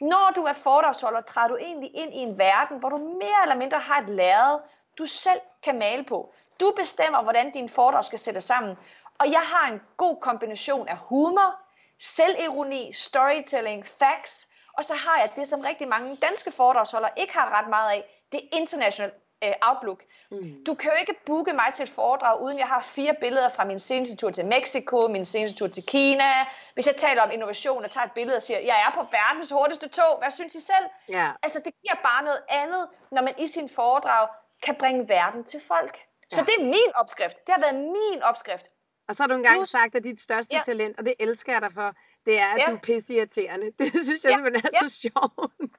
[0.00, 3.56] Når du er foredragsholder, træder du egentlig ind i en verden, hvor du mere eller
[3.56, 4.58] mindre har et lærred,
[4.98, 6.32] du selv kan male på.
[6.60, 8.76] Du bestemmer, hvordan din foredrag skal sættes sammen.
[9.18, 11.54] Og jeg har en god kombination af humor,
[11.98, 17.58] selvironi, storytelling, facts, Og så har jeg det, som rigtig mange danske foredragsholdere ikke har
[17.58, 19.12] ret meget af, det er international
[19.44, 20.04] øh, outlook.
[20.30, 20.64] Mm.
[20.66, 23.64] Du kan jo ikke booke mig til et foredrag, uden jeg har fire billeder fra
[23.64, 26.30] min seneste tur til Mexico, min seneste tur til Kina.
[26.74, 29.50] Hvis jeg taler om innovation og tager et billede og siger, jeg er på verdens
[29.50, 30.86] hurtigste tog, hvad synes I selv?
[31.14, 31.30] Yeah.
[31.42, 34.28] Altså det giver bare noget andet, når man i sin foredrag
[34.62, 35.98] kan bringe verden til folk.
[36.30, 37.36] Så det er min opskrift.
[37.46, 38.66] Det har været min opskrift.
[39.08, 40.62] Og så har du engang Plus, sagt, at dit største ja.
[40.62, 41.94] talent, og det elsker jeg dig for,
[42.26, 42.70] det er, at ja.
[42.70, 43.66] du er pisseirriterende.
[43.78, 44.36] Det synes jeg ja.
[44.36, 44.88] simpelthen er ja.
[44.88, 45.72] så sjovt.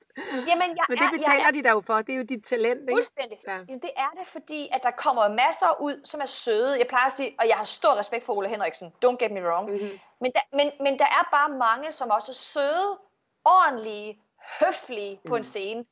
[0.50, 1.98] Jamen, jeg Men det betaler jeg, jeg, de dig jo for.
[2.02, 2.94] Det er jo dit talent, ikke?
[2.94, 3.38] Fuldstændig.
[3.48, 3.54] Ja.
[3.54, 6.80] Jamen, det er det, fordi at der kommer masser ud, som er søde.
[6.80, 8.94] Jeg plejer at sige, og jeg har stor respekt for Ole Henriksen.
[9.06, 9.70] Don't get me wrong.
[9.70, 10.00] Mm-hmm.
[10.22, 13.00] Men, der, men, men der er bare mange, som også er søde,
[13.46, 14.22] ordentlige,
[14.60, 15.38] høflige på mm.
[15.38, 15.86] en scene.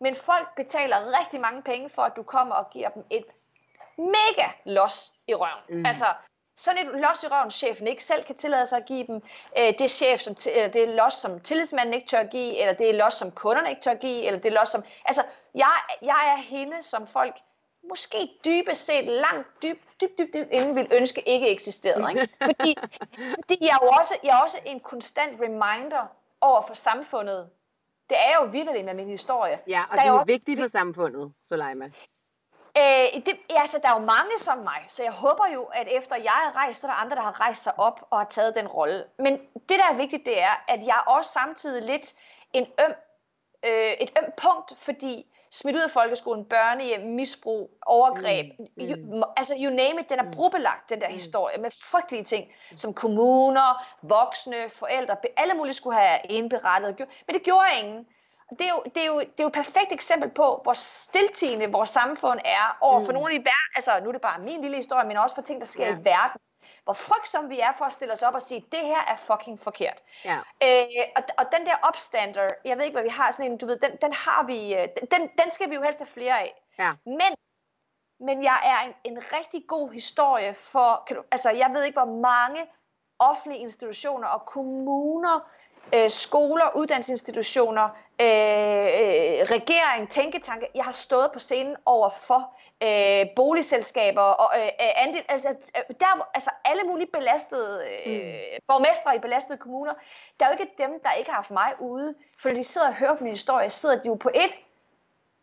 [0.00, 3.24] Men folk betaler rigtig mange penge for, at du kommer og giver dem et
[3.98, 5.62] mega los i røven.
[5.68, 5.86] Mm.
[5.86, 6.06] Altså,
[6.56, 9.14] sådan et los i røven, chefen ikke selv kan tillade sig at give dem.
[9.58, 12.72] Øh, det er chef, som eller det er los, som tillidsmanden ikke tør give, eller
[12.72, 14.84] det er los, som kunderne ikke tør give, eller det er los, som...
[15.04, 15.22] Altså,
[15.54, 17.36] jeg, jeg er hende, som folk
[17.88, 22.10] måske dybest set langt dybt, dybt, dybt, dyb, inden vil ønske ikke eksisterede.
[22.10, 22.28] Ikke?
[22.46, 22.76] Fordi,
[23.34, 26.06] fordi jeg, er jo også, jeg er også en konstant reminder
[26.40, 27.50] over for samfundet.
[28.10, 29.58] Det er jo vildt med min historie.
[29.68, 31.90] Ja, og der det er jo også, vigtigt for samfundet, Soleima.
[32.78, 36.16] Øh, det, altså, der er jo mange som mig, så jeg håber jo, at efter
[36.16, 38.54] jeg er rejst, så er der andre, der har rejst sig op og har taget
[38.54, 39.04] den rolle.
[39.18, 42.14] Men det, der er vigtigt, det er, at jeg også samtidig lidt
[42.52, 42.94] en øm,
[43.66, 48.88] øh, et øm punkt, fordi smidt ud af folkeskolen, børnehjem, misbrug, overgreb, mm, mm.
[48.88, 50.30] You, altså you name it, den er mm.
[50.30, 51.14] brobelagt, den der mm.
[51.14, 57.42] historie, med frygtelige ting, som kommuner, voksne, forældre, alle mulige skulle have indberettet, men det
[57.42, 58.06] gjorde ingen
[58.50, 61.72] det er, jo, det, er jo, det er jo et perfekt eksempel på, hvor stiltigende
[61.72, 63.18] vores samfund er over for mm.
[63.18, 63.72] nogle i verden.
[63.74, 65.96] Altså, nu er det bare min lille historie, men også for ting, der sker ja.
[65.96, 66.40] i verden.
[66.84, 69.58] Hvor frygtsom vi er for at stille os op og sige, det her er fucking
[69.58, 70.02] forkert.
[70.24, 70.38] Ja.
[70.62, 73.66] Øh, og, og den der opstander, jeg ved ikke, hvad vi har, sådan en, du
[73.66, 76.62] ved, den, den har vi, øh, den, den skal vi jo helst have flere af.
[76.78, 76.92] Ja.
[77.04, 77.34] Men,
[78.20, 82.00] men jeg er en, en rigtig god historie for, kan du, altså jeg ved ikke,
[82.00, 82.66] hvor mange
[83.18, 85.50] offentlige institutioner og kommuner,
[85.94, 87.84] øh, skoler, uddannelsesinstitutioner,
[88.20, 90.68] øh, øh, regering, tænketanke.
[90.74, 96.28] Jeg har stået på scenen over for øh, boligselskaber og øh, andel, altså, øh, der,
[96.34, 98.32] altså alle mulige belastede øh, mm.
[98.66, 99.94] borgmestre i belastede kommuner.
[100.40, 102.94] Der er jo ikke dem, der ikke har haft mig ude, for de sidder og
[102.94, 104.56] hører på min historie, sidder de jo på et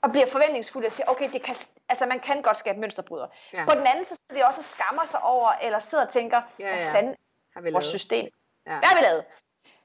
[0.01, 1.55] og bliver forventningsfulde og siger, okay, det kan,
[1.89, 3.27] altså man kan godt skabe mønsterbryder.
[3.53, 3.65] Ja.
[3.65, 6.41] På den anden så sidder de også og skammer sig over, eller sidder og tænker,
[6.59, 6.75] ja, ja.
[6.75, 7.15] hvad fanden
[7.55, 8.25] er vores system?
[8.65, 8.71] Ja.
[8.71, 9.25] Hvad har vi lavet?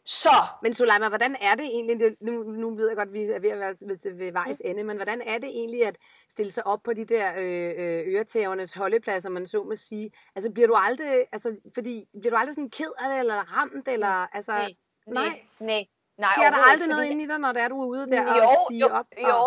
[0.09, 0.45] Så.
[0.63, 3.51] Men Suleima, hvordan er det egentlig, nu, nu ved jeg godt, at vi er ved
[3.51, 5.97] at være ved, ved vejs ende, men hvordan er det egentlig at
[6.31, 10.11] stille sig op på de der øh, øh øretævernes holdepladser, man så må sige?
[10.35, 13.89] Altså bliver du aldrig, altså, fordi, bliver du aldrig sådan ked af det, eller ramt,
[13.89, 14.75] eller, altså, nej,
[15.07, 15.87] nej, nej.
[16.19, 18.23] nej Sker der aldrig noget ind i dig, når der er du er ude der
[18.23, 19.07] jo, og sige jo, op?
[19.19, 19.43] Jo, jo,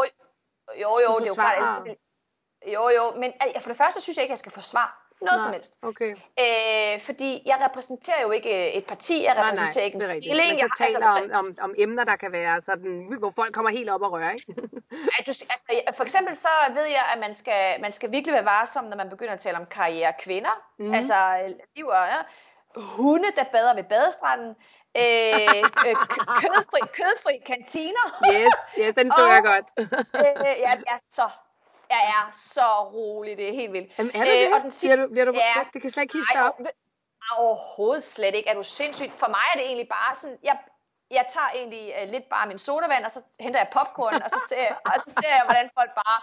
[0.81, 1.95] jo, jo, det er jo klart, altså,
[2.73, 5.45] jo, jo, men for det første synes jeg ikke, at jeg skal forsvare noget nej,
[5.45, 5.73] som helst.
[5.81, 6.11] Okay.
[6.43, 10.49] Øh, fordi jeg repræsenterer jo ikke et parti, jeg repræsenterer nej, ikke en stilling.
[10.49, 13.71] Men så taler altså, om, om, om emner, der kan være sådan, hvor folk kommer
[13.71, 14.45] helt op og rører, ikke?
[15.17, 18.45] at du, altså, for eksempel så ved jeg, at man skal, man skal virkelig være
[18.45, 20.55] varsom, når man begynder at tale om karriere kvinder.
[20.79, 20.93] Mm.
[20.93, 21.15] Altså
[21.75, 22.21] liv og ja,
[22.81, 24.55] hunde, der bader ved badestranden.
[24.97, 25.95] Øh, øh,
[26.41, 28.05] kødfri, kødfri kantiner.
[28.33, 29.67] Yes, yes, den så og, jeg godt.
[30.25, 31.29] øh, ja, det er så
[31.91, 33.91] jeg er så rolig, det er helt vildt.
[33.97, 34.53] Jamen, er du øh, det?
[34.55, 36.59] Og den sidste, bliver du, bliver du, ja, det kan slet ikke hisse op.
[37.37, 38.49] Overhovedet slet ikke.
[38.49, 39.13] Er du sindssygt?
[39.15, 40.57] For mig er det egentlig bare sådan, jeg,
[41.11, 44.45] jeg tager egentlig uh, lidt bare min sodavand, og så henter jeg popcorn, og så
[44.49, 46.19] ser jeg, og så ser jeg hvordan folk bare,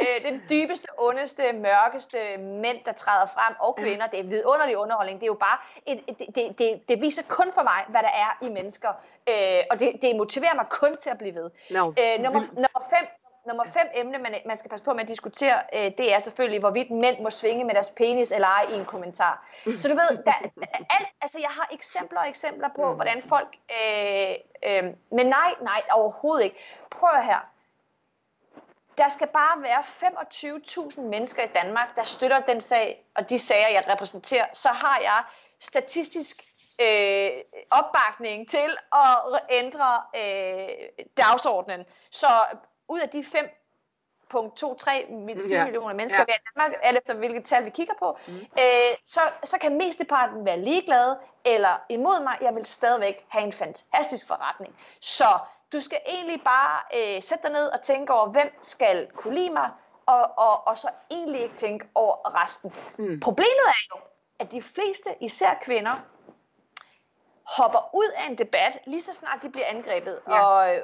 [0.00, 5.20] uh, den dybeste, ondeste, mørkeste mænd, der træder frem, og kvinder, det er vidunderlig underholdning.
[5.20, 8.08] Det er jo bare, et, det, det, det, det viser kun for mig, hvad der
[8.24, 8.90] er i mennesker,
[9.30, 11.50] uh, og det, det motiverer mig kun til at blive ved.
[11.70, 13.06] No, uh, nummer, nummer fem,
[13.46, 16.60] nummer fem emne, man, man skal passe på med at diskutere, øh, det er selvfølgelig,
[16.60, 19.48] hvorvidt mænd må svinge med deres penis eller ej i en kommentar.
[19.76, 20.32] Så du ved, der,
[20.90, 22.94] alt, altså jeg har eksempler og eksempler på, mm.
[22.94, 26.56] hvordan folk, øh, øh, men nej, nej, overhovedet ikke.
[26.90, 27.38] Prøv her.
[28.98, 29.82] Der skal bare være
[30.92, 34.98] 25.000 mennesker i Danmark, der støtter den sag, og de sager, jeg repræsenterer, så har
[35.02, 35.22] jeg
[35.60, 36.42] statistisk
[36.82, 37.30] øh,
[37.70, 40.68] opbakning til at ændre øh,
[41.16, 41.86] dagsordenen.
[42.10, 42.26] Så
[42.90, 43.26] ud af de 5,23
[45.48, 45.64] ja.
[45.64, 46.34] millioner mennesker ja.
[46.34, 48.34] i Danmark, alt efter hvilket tal vi kigger på, mm.
[48.34, 52.38] øh, så, så kan mesteparten være ligeglade eller imod mig.
[52.40, 54.76] Jeg vil stadigvæk have en fantastisk forretning.
[55.00, 55.38] Så
[55.72, 59.50] du skal egentlig bare øh, sætte dig ned og tænke over, hvem skal kunne lide
[59.50, 59.70] mig,
[60.06, 62.72] og, og, og så egentlig ikke tænke over resten.
[62.98, 63.20] Mm.
[63.20, 64.00] Problemet er jo,
[64.38, 65.96] at de fleste, især kvinder,
[67.56, 70.20] hopper ud af en debat, lige så snart de bliver angrebet.
[70.28, 70.42] Ja.
[70.42, 70.80] Og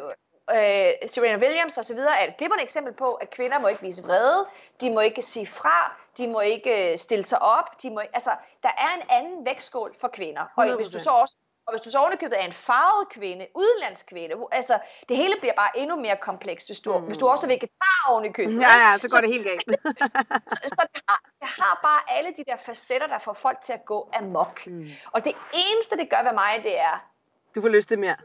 [0.51, 1.99] øh, Serena Williams osv.
[1.99, 4.47] er et et eksempel på, at kvinder må ikke vise vrede,
[4.81, 8.31] de må ikke sige fra, de må ikke øh, stille sig op, de må, altså,
[8.63, 10.43] der er en anden vægtskål for kvinder.
[10.43, 10.47] 100%.
[10.57, 14.35] Og hvis du så også og hvis du så ovenikøbet er en farvet kvinde, udenlandskvinde,
[14.53, 14.79] altså
[15.09, 17.07] det hele bliver bare endnu mere komplekst, hvis du, mm.
[17.07, 18.61] hvis du også er vegetar ovenikøbet.
[18.61, 19.65] Ja, ja, så går det helt galt.
[20.53, 23.73] så så det, har, det har bare alle de der facetter, der får folk til
[23.73, 24.67] at gå amok.
[24.67, 24.89] Mm.
[25.13, 27.05] Og det eneste, det gør ved mig, det er...
[27.55, 28.17] Du får lyst til mere.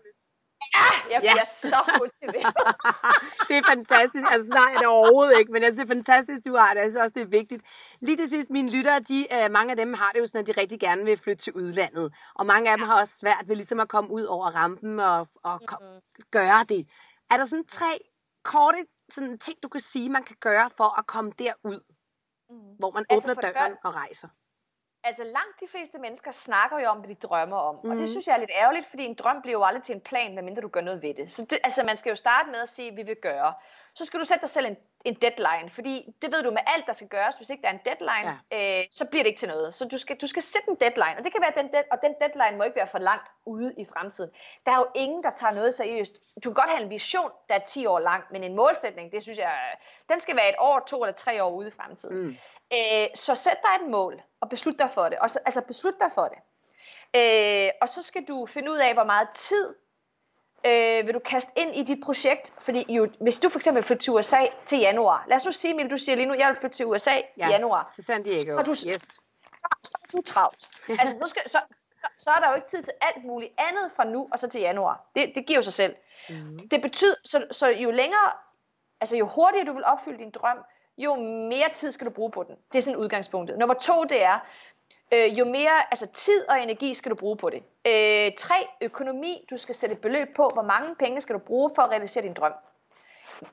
[0.76, 1.45] Ja, jeg bliver ja.
[1.45, 2.56] så motiveret.
[3.47, 4.26] det er fantastisk.
[4.32, 6.82] Altså, nej, det er overhovedet ikke, men synes, det er fantastisk, du har det.
[6.82, 7.62] Jeg synes også, det er vigtigt.
[8.02, 10.56] Lige til sidst, mine lyttere, de, uh, mange af dem har det jo sådan, at
[10.56, 12.13] de rigtig gerne vil flytte til udlandet.
[12.36, 15.28] Og mange af dem har også svært ved ligesom at komme ud over rampen og,
[15.43, 16.02] og mm-hmm.
[16.32, 16.88] gøre det.
[17.32, 17.91] Er der sådan tre
[18.43, 21.80] korte sådan ting, du kan sige, man kan gøre for at komme derud,
[22.50, 22.76] mm.
[22.80, 24.28] hvor man altså åbner døren og rejser?
[25.04, 27.76] Altså langt de fleste mennesker snakker jo om, hvad de drømmer om.
[27.84, 27.90] Mm.
[27.90, 28.12] Og det mhm.
[28.12, 30.62] synes jeg er lidt ærgerligt, fordi en drøm bliver jo aldrig til en plan, medmindre
[30.62, 31.32] du gør noget ved det.
[31.32, 33.54] Så det, altså man skal jo starte med at sige, vi vil gøre.
[33.94, 36.86] Så skal du sætte dig selv en, en deadline, fordi det ved du med alt,
[36.88, 37.36] der skal gøres.
[37.36, 38.80] Hvis ikke der er en deadline, ja.
[38.80, 39.74] øh, så bliver det ikke til noget.
[39.74, 41.98] Så du skal, du skal sætte en deadline, og det kan være den, dead, og
[42.04, 44.32] den deadline må ikke være for langt ude i fremtiden.
[44.66, 46.14] Der er jo ingen, der tager noget seriøst.
[46.44, 49.22] Du kan godt have en vision, der er 10 år lang, men en målsætning, det
[49.22, 49.54] synes jeg,
[50.10, 52.26] den skal være et år, to eller tre år ude i fremtiden.
[52.26, 52.38] Mm.
[52.74, 55.20] Øh, så sæt dig et mål, og beslut dig for det.
[55.20, 56.38] Og så, altså beslut dig for det.
[57.16, 59.76] Øh, og så skal du finde ud af, hvor meget tid
[60.66, 62.54] øh, vil du kaste ind i dit projekt.
[62.60, 65.26] Fordi jo, hvis du for eksempel flytter til USA til januar.
[65.28, 67.48] Lad os nu sige, Mille, du siger lige nu, jeg vil flytte til USA ja,
[67.48, 67.90] i januar.
[67.96, 68.56] til San Diego.
[68.58, 69.02] Så du, yes.
[69.84, 70.68] Så er du travlt.
[70.90, 71.60] altså, så, skal, så,
[72.18, 74.62] så er der jo ikke tid til alt muligt andet fra nu og så til
[74.62, 75.10] januar.
[75.16, 75.96] Det, det giver jo sig selv.
[76.30, 76.70] Mm.
[76.70, 78.32] Det betyder, så, så jo længere,
[79.02, 80.58] altså jo hurtigere du vil opfylde din drøm,
[81.04, 81.16] jo
[81.50, 82.56] mere tid skal du bruge på den.
[82.72, 83.58] Det er sådan udgangspunktet.
[83.58, 84.40] Nummer to, det er,
[85.14, 87.64] øh, jo mere altså tid og energi skal du bruge på det.
[87.88, 89.46] Øh, tre, økonomi.
[89.50, 92.24] Du skal sætte et beløb på, hvor mange penge skal du bruge for at realisere
[92.24, 92.54] din drøm.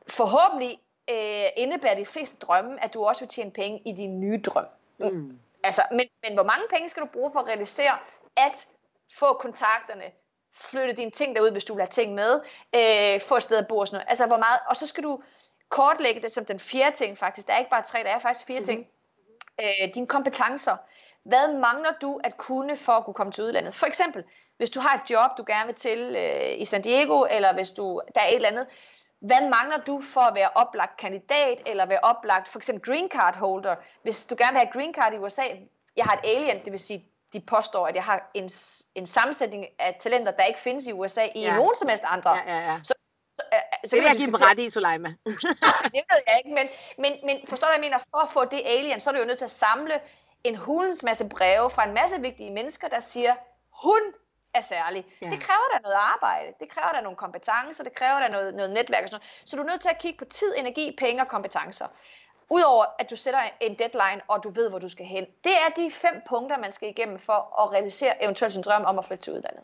[0.08, 0.78] Forhåbentlig
[1.10, 4.66] øh, indebærer de fleste drømme, at du også vil tjene penge i din nye drøm.
[4.98, 5.38] Mm.
[5.62, 7.98] Altså, men, men hvor mange penge skal du bruge for at realisere,
[8.36, 8.66] at
[9.18, 10.04] få kontakterne,
[10.54, 12.40] flytte dine ting derud, hvis du vil have ting med,
[12.74, 14.08] øh, få et sted at bo og sådan noget.
[14.08, 15.22] Altså, hvor meget, og så skal du
[15.68, 17.46] kortlægge det som den fjerde ting faktisk.
[17.46, 18.74] Der er ikke bare tre, der er faktisk fire mm-hmm.
[18.74, 18.86] ting.
[19.60, 20.76] Øh, dine kompetencer.
[21.22, 23.74] Hvad mangler du at kunne for at kunne komme til udlandet?
[23.74, 24.24] For eksempel,
[24.56, 27.70] hvis du har et job, du gerne vil til øh, i San Diego, eller hvis
[27.70, 28.66] du der er et eller andet,
[29.20, 33.36] hvad mangler du for at være oplagt kandidat, eller være oplagt, for eksempel green card
[33.36, 33.76] holder?
[34.02, 35.42] Hvis du gerne vil have green card i USA,
[35.96, 38.50] jeg har et alien, det vil sige, de påstår, at jeg har en,
[38.94, 41.54] en sammensætning af talenter, der ikke findes i USA i ja.
[41.54, 42.36] nogen som helst andre.
[42.36, 42.80] Ja, ja, ja.
[42.82, 42.94] Så
[43.84, 45.08] så, det vil jeg give dem ret i, Suleima.
[45.94, 47.98] det ved jeg ikke, men, men, men forstår du, hvad jeg mener?
[48.10, 50.00] For at få det alien, så er du jo nødt til at samle
[50.44, 53.34] en hulens masse breve fra en masse vigtige mennesker, der siger,
[53.82, 54.00] hun
[54.54, 55.06] er særlig.
[55.22, 55.30] Ja.
[55.30, 58.70] Det kræver da noget arbejde, det kræver da nogle kompetencer, det kræver da noget, noget
[58.70, 59.48] netværk og sådan noget.
[59.50, 61.86] Så du er nødt til at kigge på tid, energi, penge og kompetencer.
[62.50, 65.26] Udover at du sætter en deadline, og du ved, hvor du skal hen.
[65.44, 68.98] Det er de fem punkter, man skal igennem for at realisere eventuelt sin drøm om
[68.98, 69.62] at flytte til udlandet.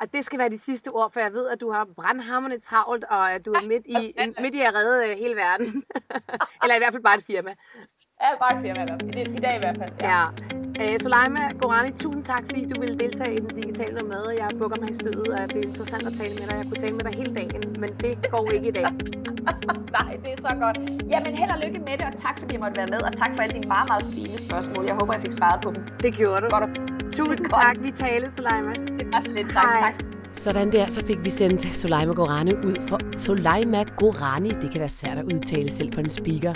[0.00, 3.04] Og det skal være de sidste ord, for jeg ved, at du har brandhammerne travlt,
[3.04, 5.84] og at du er midt i, midt i at redde øh, hele verden.
[6.62, 7.54] Eller i hvert fald bare et firma.
[8.22, 8.82] Ja, bare et firma
[9.18, 9.92] i, I dag i hvert fald.
[10.00, 10.20] Ja.
[10.80, 10.94] ja.
[10.94, 14.22] Uh, Soleima Gorani, tusind tak, fordi du ville deltage i den digitale med.
[14.38, 16.56] Jeg bukker mig i stødet, og det er interessant at tale med dig.
[16.60, 18.82] Jeg kunne tale med dig hele dagen, men det går ikke i dag.
[19.98, 20.76] Nej, det er så godt.
[21.12, 23.30] Jamen, held og lykke med det, og tak fordi jeg måtte være med, og tak
[23.34, 24.84] for alle dine meget, meget fine spørgsmål.
[24.84, 25.82] Jeg håber, jeg fik svaret på dem.
[26.02, 26.48] Det gjorde du.
[26.50, 26.70] Godt.
[27.12, 27.76] Tusind tak.
[27.82, 28.72] Vi taler, Soleima.
[29.12, 29.46] Var så lidt.
[29.52, 29.64] Tak.
[29.80, 29.92] Hej.
[29.92, 30.04] tak.
[30.32, 34.48] Sådan der, så fik vi sendt Soleima Gorani ud for Soleima Gorani.
[34.48, 36.54] Det kan være svært at udtale selv for en speaker.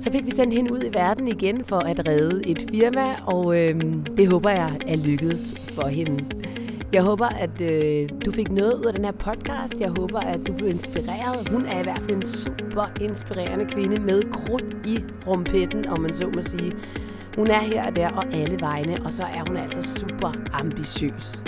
[0.00, 3.60] Så fik vi sendt hende ud i verden igen for at redde et firma, og
[3.60, 3.80] øh,
[4.16, 6.24] det håber jeg er lykkedes for hende.
[6.92, 9.80] Jeg håber, at øh, du fik noget ud af den her podcast.
[9.80, 11.48] Jeg håber, at du blev inspireret.
[11.50, 16.14] Hun er i hvert fald en super inspirerende kvinde med krudt i rumpetten, om man
[16.14, 16.72] så må sige.
[17.36, 21.42] Hun er her og der og alle vegne, og så er hun altså super ambitiøs.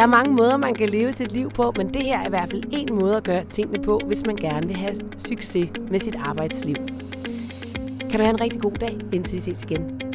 [0.00, 2.28] Der er mange måder, man kan leve sit liv på, men det her er i
[2.28, 6.00] hvert fald en måde at gøre tingene på, hvis man gerne vil have succes med
[6.00, 6.76] sit arbejdsliv.
[8.00, 10.09] Kan du have en rigtig god dag, indtil vi ses igen.